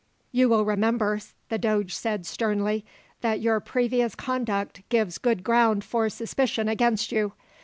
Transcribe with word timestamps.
"You 0.31 0.49
will 0.49 0.65
remember," 0.65 1.19
the 1.49 1.59
doge 1.59 1.93
said 1.93 2.25
sternly, 2.25 2.83
"that 3.21 3.39
your 3.39 3.59
previous 3.59 4.15
conduct 4.15 4.81
gives 4.89 5.19
good 5.19 5.43
ground 5.43 5.83
for 5.83 6.09
suspicion 6.09 6.67
against 6.67 7.11
you. 7.11 7.33